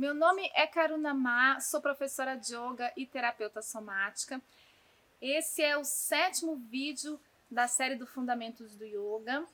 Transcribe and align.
Meu 0.00 0.14
nome 0.14 0.50
é 0.54 0.66
Karuna 0.66 1.12
Ma, 1.12 1.60
sou 1.60 1.78
professora 1.78 2.34
de 2.34 2.54
yoga 2.54 2.90
e 2.96 3.04
terapeuta 3.04 3.60
somática. 3.60 4.40
Esse 5.20 5.60
é 5.60 5.76
o 5.76 5.84
sétimo 5.84 6.56
vídeo 6.56 7.20
da 7.50 7.68
série 7.68 7.96
do 7.96 8.06
Fundamentos 8.06 8.74
do 8.74 8.86
Yoga. 8.86 9.44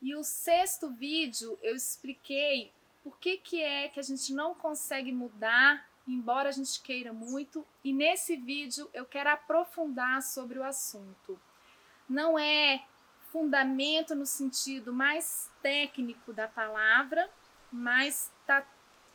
E 0.00 0.14
o 0.14 0.22
sexto 0.22 0.90
vídeo 0.90 1.58
eu 1.60 1.74
expliquei 1.74 2.72
por 3.02 3.18
que, 3.18 3.38
que 3.38 3.60
é 3.60 3.88
que 3.88 3.98
a 3.98 4.02
gente 4.04 4.32
não 4.32 4.54
consegue 4.54 5.10
mudar, 5.10 5.84
embora 6.06 6.50
a 6.50 6.52
gente 6.52 6.80
queira 6.80 7.12
muito. 7.12 7.66
E 7.82 7.92
nesse 7.92 8.36
vídeo 8.36 8.88
eu 8.94 9.04
quero 9.04 9.30
aprofundar 9.30 10.22
sobre 10.22 10.60
o 10.60 10.62
assunto. 10.62 11.36
Não 12.08 12.38
é 12.38 12.84
fundamento 13.32 14.14
no 14.14 14.24
sentido 14.24 14.92
mais 14.92 15.50
técnico 15.60 16.32
da 16.32 16.46
palavra, 16.46 17.28
mas 17.72 18.30
está 18.40 18.64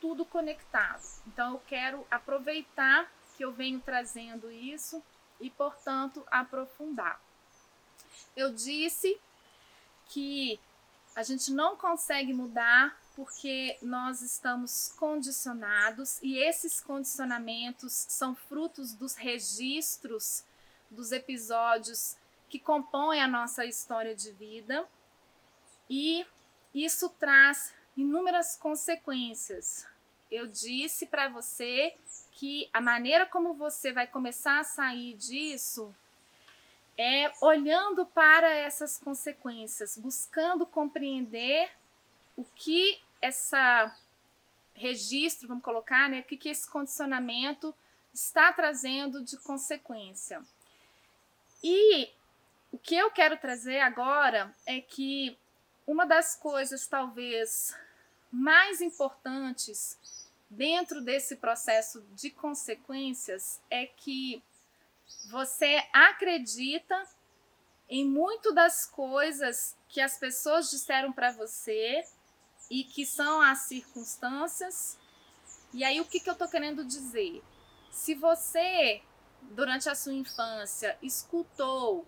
tudo 0.00 0.24
conectado. 0.24 1.02
Então 1.26 1.54
eu 1.54 1.62
quero 1.66 2.06
aproveitar 2.10 3.10
que 3.36 3.44
eu 3.44 3.52
venho 3.52 3.80
trazendo 3.80 4.50
isso 4.50 5.02
e, 5.40 5.50
portanto, 5.50 6.24
aprofundar. 6.30 7.20
Eu 8.34 8.52
disse 8.52 9.18
que 10.08 10.58
a 11.14 11.22
gente 11.22 11.50
não 11.50 11.76
consegue 11.76 12.32
mudar 12.32 12.96
porque 13.14 13.78
nós 13.80 14.20
estamos 14.20 14.92
condicionados 14.98 16.20
e 16.22 16.38
esses 16.38 16.80
condicionamentos 16.80 17.92
são 17.92 18.34
frutos 18.34 18.92
dos 18.92 19.14
registros 19.14 20.44
dos 20.90 21.12
episódios 21.12 22.16
que 22.48 22.58
compõem 22.58 23.22
a 23.22 23.26
nossa 23.26 23.64
história 23.64 24.14
de 24.14 24.30
vida 24.32 24.86
e 25.88 26.26
isso 26.74 27.08
traz 27.08 27.72
inúmeras 27.96 28.56
consequências. 28.56 29.86
Eu 30.30 30.46
disse 30.46 31.06
para 31.06 31.28
você 31.28 31.94
que 32.32 32.68
a 32.72 32.80
maneira 32.80 33.24
como 33.24 33.54
você 33.54 33.92
vai 33.92 34.06
começar 34.06 34.60
a 34.60 34.64
sair 34.64 35.14
disso 35.14 35.94
é 36.98 37.32
olhando 37.40 38.06
para 38.06 38.48
essas 38.50 38.98
consequências, 38.98 39.96
buscando 39.96 40.66
compreender 40.66 41.70
o 42.36 42.44
que 42.44 43.00
essa 43.20 43.94
registro, 44.74 45.48
vamos 45.48 45.64
colocar, 45.64 46.08
né, 46.08 46.20
o 46.20 46.24
que, 46.24 46.36
que 46.36 46.50
esse 46.50 46.70
condicionamento 46.70 47.74
está 48.12 48.52
trazendo 48.52 49.22
de 49.22 49.36
consequência. 49.38 50.42
E 51.62 52.10
o 52.70 52.78
que 52.78 52.94
eu 52.94 53.10
quero 53.10 53.38
trazer 53.38 53.80
agora 53.80 54.54
é 54.66 54.80
que 54.80 55.38
uma 55.86 56.04
das 56.04 56.34
coisas 56.34 56.86
talvez 56.86 57.74
mais 58.30 58.80
importantes 58.80 59.98
dentro 60.48 61.00
desse 61.00 61.36
processo 61.36 62.02
de 62.14 62.30
consequências 62.30 63.60
é 63.70 63.86
que 63.86 64.42
você 65.30 65.82
acredita 65.92 67.06
em 67.88 68.04
muito 68.04 68.52
das 68.52 68.86
coisas 68.86 69.76
que 69.88 70.00
as 70.00 70.18
pessoas 70.18 70.70
disseram 70.70 71.12
para 71.12 71.32
você 71.32 72.04
e 72.70 72.84
que 72.84 73.06
são 73.06 73.40
as 73.40 73.60
circunstâncias. 73.60 74.98
E 75.72 75.84
aí, 75.84 76.00
o 76.00 76.04
que, 76.04 76.18
que 76.20 76.28
eu 76.28 76.32
estou 76.32 76.48
querendo 76.48 76.84
dizer? 76.84 77.42
Se 77.90 78.14
você, 78.14 79.02
durante 79.42 79.88
a 79.88 79.94
sua 79.94 80.12
infância, 80.12 80.98
escutou 81.00 82.06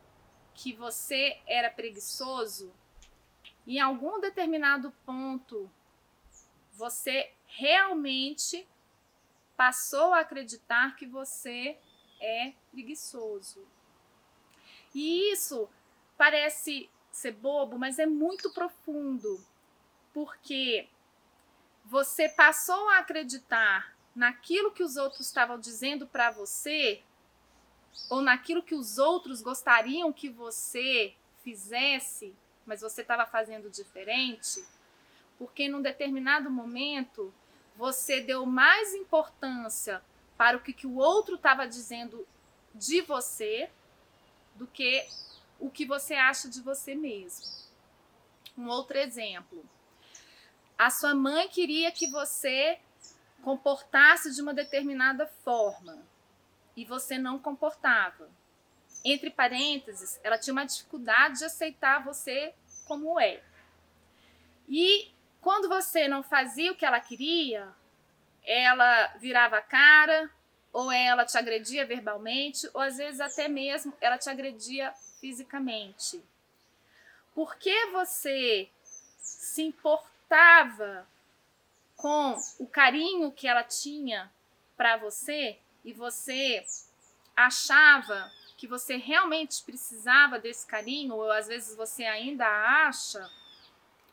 que 0.54 0.72
você 0.72 1.40
era 1.46 1.70
preguiçoso, 1.70 2.72
em 3.66 3.78
algum 3.78 4.20
determinado 4.20 4.92
ponto 5.06 5.70
você 6.78 7.32
realmente 7.44 8.64
passou 9.56 10.14
a 10.14 10.20
acreditar 10.20 10.94
que 10.94 11.06
você 11.06 11.76
é 12.20 12.52
preguiçoso. 12.70 13.66
E 14.94 15.32
isso 15.32 15.68
parece 16.16 16.88
ser 17.10 17.32
bobo, 17.32 17.76
mas 17.76 17.98
é 17.98 18.06
muito 18.06 18.52
profundo, 18.52 19.44
porque 20.14 20.88
você 21.84 22.28
passou 22.28 22.88
a 22.90 22.98
acreditar 22.98 23.96
naquilo 24.14 24.70
que 24.70 24.84
os 24.84 24.96
outros 24.96 25.26
estavam 25.26 25.58
dizendo 25.58 26.06
para 26.06 26.30
você, 26.30 27.02
ou 28.08 28.22
naquilo 28.22 28.62
que 28.62 28.74
os 28.76 28.98
outros 28.98 29.42
gostariam 29.42 30.12
que 30.12 30.28
você 30.28 31.12
fizesse, 31.42 32.36
mas 32.64 32.82
você 32.82 33.02
estava 33.02 33.26
fazendo 33.26 33.68
diferente 33.68 34.64
porque 35.38 35.68
num 35.68 35.80
determinado 35.80 36.50
momento 36.50 37.32
você 37.76 38.20
deu 38.20 38.44
mais 38.44 38.92
importância 38.92 40.02
para 40.36 40.56
o 40.56 40.60
que, 40.60 40.72
que 40.72 40.86
o 40.86 40.96
outro 40.96 41.36
estava 41.36 41.66
dizendo 41.66 42.26
de 42.74 43.00
você 43.02 43.70
do 44.56 44.66
que 44.66 45.06
o 45.58 45.70
que 45.70 45.86
você 45.86 46.14
acha 46.14 46.48
de 46.48 46.60
você 46.60 46.94
mesmo. 46.94 47.46
Um 48.56 48.68
outro 48.68 48.98
exemplo. 48.98 49.64
A 50.76 50.90
sua 50.90 51.14
mãe 51.14 51.48
queria 51.48 51.90
que 51.90 52.08
você 52.08 52.78
comportasse 53.42 54.34
de 54.34 54.42
uma 54.42 54.52
determinada 54.52 55.26
forma 55.26 55.98
e 56.76 56.84
você 56.84 57.18
não 57.18 57.38
comportava. 57.38 58.28
Entre 59.04 59.30
parênteses, 59.30 60.18
ela 60.22 60.38
tinha 60.38 60.52
uma 60.52 60.64
dificuldade 60.64 61.38
de 61.38 61.44
aceitar 61.44 62.04
você 62.04 62.52
como 62.84 63.18
é. 63.18 63.42
E 64.68 65.12
quando 65.40 65.68
você 65.68 66.08
não 66.08 66.22
fazia 66.22 66.72
o 66.72 66.74
que 66.74 66.84
ela 66.84 67.00
queria, 67.00 67.68
ela 68.44 69.08
virava 69.18 69.58
a 69.58 69.62
cara, 69.62 70.30
ou 70.72 70.92
ela 70.92 71.24
te 71.24 71.36
agredia 71.36 71.86
verbalmente, 71.86 72.68
ou 72.74 72.80
às 72.80 72.96
vezes 72.96 73.20
até 73.20 73.48
mesmo 73.48 73.92
ela 74.00 74.18
te 74.18 74.28
agredia 74.28 74.92
fisicamente. 75.20 76.22
Por 77.34 77.56
que 77.56 77.86
você 77.86 78.68
se 79.18 79.62
importava 79.62 81.06
com 81.96 82.38
o 82.58 82.66
carinho 82.66 83.32
que 83.32 83.48
ela 83.48 83.62
tinha 83.62 84.30
para 84.76 84.96
você 84.96 85.58
e 85.84 85.92
você 85.92 86.64
achava 87.34 88.30
que 88.56 88.66
você 88.66 88.96
realmente 88.96 89.62
precisava 89.62 90.38
desse 90.38 90.66
carinho, 90.66 91.14
ou 91.14 91.30
às 91.30 91.46
vezes 91.46 91.76
você 91.76 92.04
ainda 92.04 92.46
acha, 92.86 93.30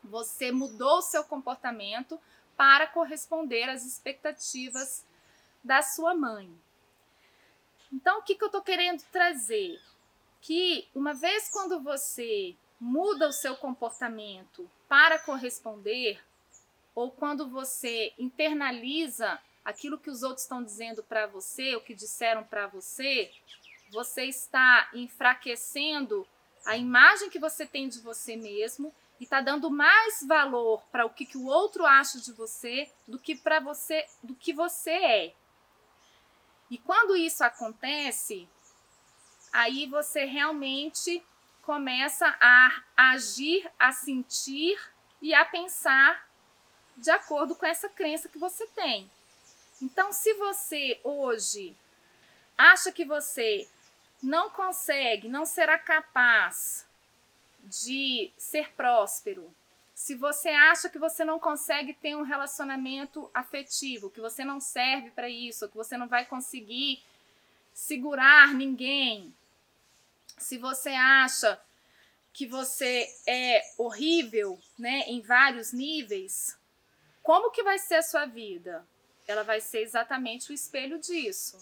você 0.06 0.50
mudou 0.52 0.98
o 0.98 1.02
seu 1.02 1.24
comportamento 1.24 2.20
para 2.56 2.86
corresponder 2.86 3.68
às 3.68 3.84
expectativas 3.84 5.04
da 5.62 5.82
sua 5.82 6.14
mãe. 6.14 6.50
Então, 7.92 8.18
o 8.18 8.22
que, 8.22 8.34
que 8.34 8.42
eu 8.42 8.48
estou 8.48 8.62
querendo 8.62 9.02
trazer? 9.12 9.80
Que 10.40 10.88
uma 10.94 11.12
vez 11.12 11.48
quando 11.50 11.80
você 11.80 12.56
muda 12.80 13.28
o 13.28 13.32
seu 13.32 13.56
comportamento 13.56 14.70
para 14.88 15.18
corresponder, 15.18 16.20
ou 16.94 17.10
quando 17.10 17.48
você 17.48 18.12
internaliza 18.18 19.38
aquilo 19.64 19.98
que 19.98 20.10
os 20.10 20.22
outros 20.22 20.42
estão 20.42 20.62
dizendo 20.62 21.02
para 21.02 21.26
você, 21.26 21.74
o 21.74 21.80
que 21.80 21.94
disseram 21.94 22.44
para 22.44 22.66
você, 22.66 23.30
você 23.90 24.24
está 24.24 24.88
enfraquecendo 24.94 26.26
a 26.64 26.76
imagem 26.76 27.30
que 27.30 27.38
você 27.38 27.66
tem 27.66 27.88
de 27.88 28.00
você 28.00 28.36
mesmo 28.36 28.92
e 29.18 29.24
está 29.24 29.40
dando 29.40 29.70
mais 29.70 30.22
valor 30.26 30.82
para 30.92 31.06
o 31.06 31.10
que, 31.10 31.24
que 31.24 31.38
o 31.38 31.46
outro 31.46 31.86
acha 31.86 32.20
de 32.20 32.32
você 32.32 32.90
do 33.06 33.18
que 33.18 33.34
para 33.34 33.60
você, 33.60 34.06
do 34.22 34.34
que 34.34 34.52
você 34.52 34.90
é. 34.90 35.34
E 36.70 36.78
quando 36.78 37.16
isso 37.16 37.44
acontece, 37.44 38.48
aí 39.52 39.86
você 39.86 40.24
realmente 40.24 41.24
começa 41.62 42.36
a 42.40 42.82
agir, 42.96 43.70
a 43.78 43.92
sentir 43.92 44.78
e 45.20 45.34
a 45.34 45.44
pensar 45.44 46.28
de 46.96 47.10
acordo 47.10 47.54
com 47.54 47.66
essa 47.66 47.88
crença 47.88 48.28
que 48.28 48.38
você 48.38 48.66
tem. 48.68 49.10
Então, 49.80 50.12
se 50.12 50.32
você 50.34 51.00
hoje 51.04 51.76
acha 52.56 52.90
que 52.90 53.04
você 53.04 53.68
não 54.22 54.48
consegue, 54.50 55.28
não 55.28 55.44
será 55.44 55.78
capaz 55.78 56.85
de 57.66 58.32
ser 58.38 58.72
próspero, 58.72 59.54
se 59.94 60.14
você 60.14 60.50
acha 60.50 60.90
que 60.90 60.98
você 60.98 61.24
não 61.24 61.38
consegue 61.38 61.94
ter 61.94 62.14
um 62.14 62.22
relacionamento 62.22 63.30
afetivo, 63.32 64.10
que 64.10 64.20
você 64.20 64.44
não 64.44 64.60
serve 64.60 65.10
para 65.10 65.26
isso, 65.28 65.68
que 65.70 65.76
você 65.76 65.96
não 65.96 66.06
vai 66.06 66.26
conseguir 66.26 67.02
segurar 67.72 68.52
ninguém, 68.52 69.34
se 70.36 70.58
você 70.58 70.90
acha 70.90 71.58
que 72.32 72.46
você 72.46 73.08
é 73.26 73.62
horrível, 73.78 74.60
né, 74.78 75.04
em 75.06 75.22
vários 75.22 75.72
níveis, 75.72 76.58
como 77.22 77.50
que 77.50 77.62
vai 77.62 77.78
ser 77.78 77.94
a 77.94 78.02
sua 78.02 78.26
vida? 78.26 78.86
Ela 79.26 79.42
vai 79.42 79.62
ser 79.62 79.80
exatamente 79.80 80.52
o 80.52 80.54
espelho 80.54 80.98
disso. 80.98 81.56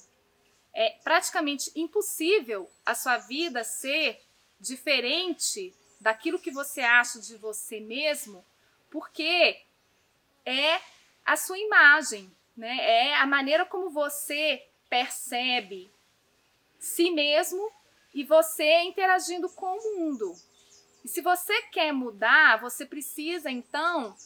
É 0.75 0.91
praticamente 1.05 1.71
impossível 1.77 2.69
a 2.85 2.97
sua 2.97 3.19
vida 3.19 3.62
ser 3.62 4.21
diferente 4.59 5.73
daquilo 6.00 6.38
que 6.38 6.50
você 6.50 6.81
acha 6.81 7.20
de 7.20 7.37
você 7.37 7.81
mesmo, 7.81 8.44
porque 8.91 9.61
é 10.44 10.81
a 11.25 11.37
sua 11.37 11.58
imagem. 11.58 12.31
né? 12.56 12.76
É 12.81 13.14
a 13.17 13.26
maneira 13.26 13.64
como 13.67 13.91
você 13.91 14.64
percebe 14.88 15.91
si 16.79 17.11
mesmo 17.11 17.70
e 18.14 18.23
você 18.23 18.82
interagindo 18.82 19.49
com 19.49 19.76
o 19.76 19.99
mundo. 19.99 20.35
E 21.05 21.08
se 21.08 21.20
você 21.20 21.62
quer 21.62 21.93
mudar, 21.93 22.61
você 22.61 22.87
precisa 22.87 23.50
então 23.50 24.17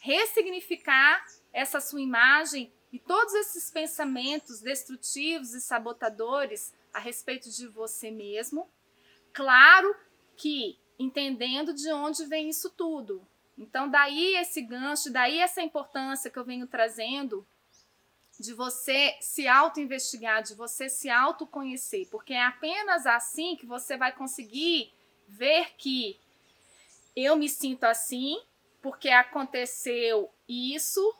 ressignificar 0.00 1.24
essa 1.52 1.80
sua 1.80 2.00
imagem 2.00 2.72
e 2.92 2.98
todos 2.98 3.34
esses 3.34 3.70
pensamentos 3.70 4.60
destrutivos 4.60 5.52
e 5.52 5.60
sabotadores 5.60 6.72
a 6.92 6.98
respeito 6.98 7.50
de 7.50 7.66
você 7.66 8.10
mesmo. 8.10 8.68
Claro 9.32 9.94
que 10.36 10.78
entendendo 10.98 11.72
de 11.72 11.92
onde 11.92 12.24
vem 12.24 12.48
isso 12.48 12.70
tudo. 12.70 13.26
Então, 13.56 13.88
daí 13.88 14.36
esse 14.36 14.60
gancho, 14.62 15.12
daí 15.12 15.38
essa 15.38 15.62
importância 15.62 16.30
que 16.30 16.38
eu 16.38 16.44
venho 16.44 16.66
trazendo 16.66 17.46
de 18.38 18.54
você 18.54 19.16
se 19.20 19.48
auto-investigar, 19.48 20.42
de 20.42 20.54
você 20.54 20.88
se 20.88 21.10
autoconhecer, 21.10 22.06
porque 22.08 22.32
é 22.32 22.44
apenas 22.44 23.04
assim 23.04 23.56
que 23.56 23.66
você 23.66 23.96
vai 23.96 24.12
conseguir 24.12 24.92
ver 25.26 25.74
que 25.76 26.18
eu 27.16 27.36
me 27.36 27.48
sinto 27.48 27.84
assim 27.84 28.40
porque 28.80 29.08
aconteceu 29.08 30.32
isso 30.48 31.14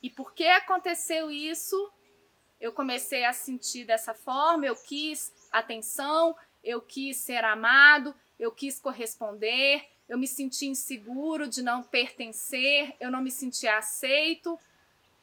e 0.00 0.08
porque 0.08 0.46
aconteceu 0.46 1.28
isso, 1.28 1.92
eu 2.60 2.72
comecei 2.72 3.24
a 3.24 3.32
sentir 3.32 3.84
dessa 3.84 4.14
forma, 4.14 4.64
eu 4.64 4.76
quis 4.76 5.32
atenção, 5.50 6.36
eu 6.62 6.80
quis 6.80 7.16
ser 7.18 7.44
amado, 7.44 8.14
eu 8.38 8.52
quis 8.52 8.78
corresponder, 8.78 9.86
eu 10.08 10.18
me 10.18 10.26
senti 10.26 10.66
inseguro 10.66 11.48
de 11.48 11.62
não 11.62 11.82
pertencer, 11.82 12.94
eu 12.98 13.10
não 13.10 13.22
me 13.22 13.30
senti 13.30 13.68
aceito 13.68 14.58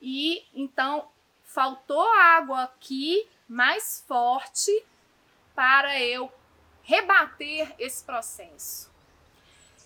e 0.01 0.45
então 0.53 1.09
faltou 1.43 2.11
água 2.13 2.63
aqui 2.63 3.27
mais 3.47 4.03
forte 4.07 4.71
para 5.55 5.99
eu 5.99 6.31
rebater 6.83 7.75
esse 7.77 8.03
processo. 8.03 8.89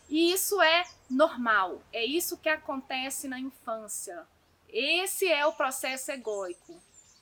E 0.09 0.33
isso 0.33 0.62
é 0.62 0.83
normal, 1.09 1.81
é 1.94 2.03
isso 2.03 2.38
que 2.38 2.50
acontece 2.50 3.27
na 3.27 3.39
infância. 3.39 4.27
Esse 4.68 5.27
é 5.27 5.45
o 5.45 5.53
processo 5.53 6.12
egóico. 6.12 6.81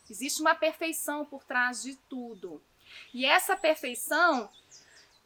Existe 0.10 0.42
uma 0.42 0.56
perfeição 0.56 1.24
por 1.24 1.44
trás 1.44 1.84
de 1.84 1.96
tudo. 2.10 2.62
E 3.14 3.26
essa 3.26 3.56
perfeição, 3.56 4.50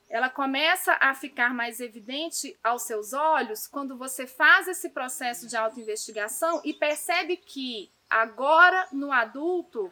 ela 0.10 0.30
começa 0.30 0.98
a 1.00 1.14
ficar 1.14 1.54
mais 1.54 1.80
evidente 1.80 2.58
aos 2.64 2.84
seus 2.84 3.14
olhos 3.14 3.68
quando 3.68 3.98
você 3.98 4.28
faz 4.28 4.68
esse 4.68 4.90
processo 4.90 5.48
de 5.48 5.56
autoinvestigação 5.56 6.62
e 6.64 6.74
percebe 6.74 7.38
que 7.38 7.92
Agora, 8.14 8.88
no 8.92 9.12
adulto, 9.12 9.92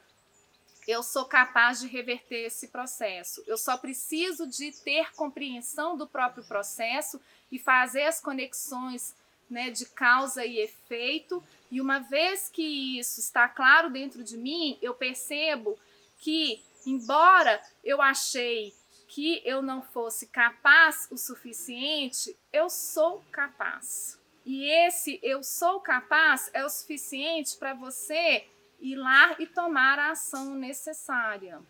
eu 0.87 1.01
sou 1.01 1.25
capaz 1.25 1.79
de 1.79 1.87
reverter 1.87 2.45
esse 2.45 2.67
processo. 2.67 3.43
Eu 3.47 3.57
só 3.57 3.75
preciso 3.77 4.45
de 4.45 4.71
ter 4.83 5.11
compreensão 5.13 5.97
do 5.97 6.05
próprio 6.05 6.43
processo 6.43 7.19
e 7.51 7.57
fazer 7.57 8.03
as 8.03 8.21
conexões 8.21 9.15
né, 9.49 9.71
de 9.71 9.87
causa 9.87 10.45
e 10.45 10.59
efeito. 10.59 11.43
E 11.71 11.81
uma 11.81 11.97
vez 11.97 12.47
que 12.47 12.99
isso 12.99 13.19
está 13.19 13.49
claro 13.49 13.89
dentro 13.89 14.23
de 14.23 14.37
mim, 14.37 14.77
eu 14.83 14.93
percebo 14.93 15.79
que, 16.19 16.61
embora 16.85 17.61
eu 17.83 18.01
achei 18.01 18.73
que 19.07 19.41
eu 19.45 19.61
não 19.61 19.81
fosse 19.81 20.27
capaz 20.27 21.07
o 21.11 21.17
suficiente, 21.17 22.37
eu 22.51 22.69
sou 22.69 23.23
capaz. 23.31 24.19
E 24.45 24.65
esse 24.65 25.19
eu 25.21 25.43
sou 25.43 25.79
capaz 25.79 26.49
é 26.53 26.65
o 26.65 26.69
suficiente 26.69 27.57
para 27.57 27.73
você 27.73 28.47
ir 28.79 28.95
lá 28.95 29.35
e 29.37 29.45
tomar 29.45 29.99
a 29.99 30.11
ação 30.11 30.55
necessária. 30.55 31.61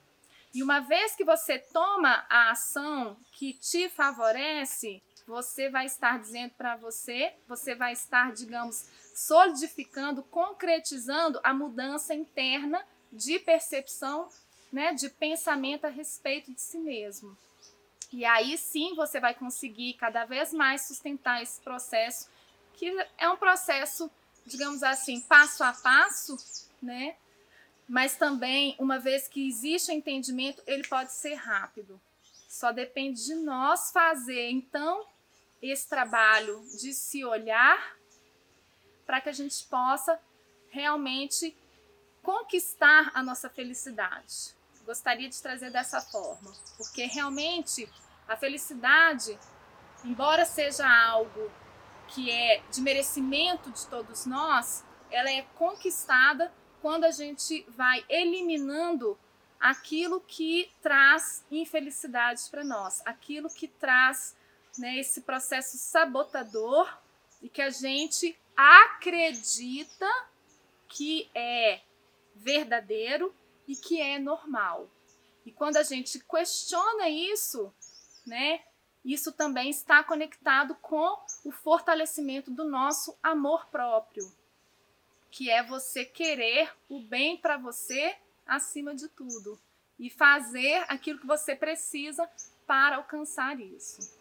E 0.54 0.62
uma 0.62 0.82
vez 0.82 1.16
que 1.16 1.24
você 1.24 1.58
toma 1.58 2.26
a 2.30 2.52
ação 2.52 3.18
que 3.32 3.54
te 3.54 3.90
favorece, 3.90 5.02
você 5.26 5.70
vai 5.70 5.86
estar 5.86 6.20
dizendo 6.20 6.52
para 6.58 6.76
você, 6.76 7.34
você 7.48 7.74
vai 7.74 7.94
estar, 7.94 8.34
digamos, 8.34 8.86
solidificando, 9.16 10.24
concretizando 10.24 11.40
a 11.44 11.54
mudança 11.54 12.14
interna 12.14 12.86
de 13.12 13.40
percepção, 13.40 14.30
né, 14.72 14.94
de 14.94 15.10
pensamento 15.10 15.86
a 15.86 15.90
respeito 15.90 16.52
de 16.54 16.62
si 16.62 16.78
mesmo. 16.78 17.38
E 18.12 18.26
aí 18.26 18.58
sim 18.58 18.96
você 18.96 19.20
vai 19.20 19.34
conseguir 19.34 19.94
cada 19.94 20.26
vez 20.26 20.54
mais 20.54 20.88
sustentar 20.88 21.42
esse 21.42 21.60
processo 21.62 22.30
que 22.74 22.90
é 23.18 23.30
um 23.30 23.38
processo, 23.38 24.10
digamos 24.46 24.82
assim, 24.82 25.22
passo 25.22 25.64
a 25.64 25.72
passo, 25.72 26.36
né? 26.82 27.16
Mas 27.88 28.16
também, 28.16 28.76
uma 28.80 28.98
vez 28.98 29.28
que 29.28 29.48
existe 29.48 29.92
o 29.92 29.94
entendimento, 29.94 30.64
ele 30.66 30.88
pode 30.88 31.12
ser 31.12 31.36
rápido. 31.36 32.00
Só 32.48 32.72
depende 32.72 33.24
de 33.24 33.36
nós 33.36 33.92
fazer, 33.92 34.50
então, 34.50 35.06
esse 35.62 35.88
trabalho 35.88 36.66
de 36.80 36.94
se 36.94 37.24
olhar 37.24 37.96
para 39.06 39.22
que 39.22 39.30
a 39.30 39.34
gente 39.34 39.64
possa 39.66 40.20
realmente 40.70 41.56
conquistar 42.24 43.12
a 43.14 43.22
nossa 43.22 43.50
felicidade. 43.50 44.56
Gostaria 44.86 45.30
de 45.30 45.42
trazer 45.42 45.72
dessa 45.72 46.02
forma, 46.02 46.52
porque 46.78 47.06
realmente 47.06 47.88
a 48.28 48.36
felicidade, 48.36 49.38
embora 50.04 50.46
seja 50.46 50.88
algo 50.88 51.52
que 52.08 52.30
é 52.30 52.62
de 52.72 52.82
merecimento 52.82 53.72
de 53.72 53.88
todos 53.88 54.26
nós, 54.26 54.84
ela 55.10 55.30
é 55.30 55.44
conquistada 55.56 56.52
quando 56.82 57.04
a 57.04 57.12
gente 57.12 57.66
vai 57.70 58.04
eliminando 58.10 59.18
aquilo 59.60 60.20
que 60.22 60.72
traz 60.82 61.46
infelicidade 61.52 62.42
para 62.50 62.64
nós, 62.64 63.02
aquilo 63.06 63.50
que 63.50 63.68
traz 63.68 64.36
né, 64.78 64.98
esse 64.98 65.22
processo 65.22 65.78
sabotador 65.78 66.92
e 67.42 67.48
que 67.48 67.62
a 67.62 67.70
gente 67.70 68.38
acredita 68.56 70.08
que 70.88 71.30
é 71.36 71.82
verdadeiro 72.36 73.34
e 73.68 73.76
que 73.76 74.00
é 74.02 74.20
normal. 74.20 74.90
E 75.46 75.52
quando 75.52 75.78
a 75.78 75.84
gente 75.84 76.20
questiona 76.20 77.10
isso, 77.10 77.74
né, 78.26 78.62
isso 79.04 79.32
também 79.32 79.70
está 79.70 80.04
conectado 80.04 80.76
com 80.76 81.20
o 81.44 81.52
fortalecimento 81.52 82.52
do 82.52 82.64
nosso 82.66 83.18
amor 83.24 83.68
próprio, 83.68 84.32
que 85.32 85.50
é 85.50 85.64
você 85.64 86.06
querer 86.06 86.72
o 86.88 87.00
bem 87.00 87.38
para 87.38 87.58
você 87.58 88.16
acima 88.46 88.94
de 88.94 89.08
tudo 89.08 89.60
e 90.00 90.10
fazer 90.10 90.84
aquilo 90.88 91.20
que 91.20 91.28
você 91.28 91.56
precisa 91.56 92.30
para 92.68 92.98
alcançar 92.98 93.60
isso. 93.60 94.20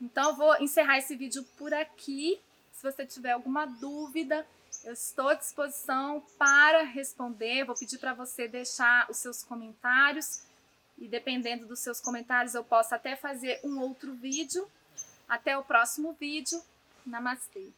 Então, 0.00 0.30
eu 0.30 0.36
vou 0.36 0.56
encerrar 0.62 0.98
esse 0.98 1.14
vídeo 1.14 1.44
por 1.56 1.74
aqui. 1.74 2.40
Se 2.72 2.82
você 2.82 3.04
tiver 3.04 3.32
alguma 3.32 3.66
dúvida, 3.66 4.46
eu 4.84 4.92
estou 4.92 5.28
à 5.28 5.34
disposição 5.34 6.24
para 6.38 6.82
responder. 6.84 7.64
Vou 7.64 7.76
pedir 7.76 7.98
para 7.98 8.14
você 8.14 8.48
deixar 8.48 9.10
os 9.10 9.18
seus 9.18 9.42
comentários 9.42 10.42
e 10.98 11.08
dependendo 11.08 11.66
dos 11.66 11.80
seus 11.80 12.00
comentários 12.00 12.54
eu 12.54 12.64
posso 12.64 12.94
até 12.94 13.16
fazer 13.16 13.60
um 13.64 13.80
outro 13.80 14.14
vídeo. 14.14 14.68
Até 15.28 15.56
o 15.56 15.62
próximo 15.62 16.12
vídeo. 16.12 16.60
Namastê! 17.06 17.70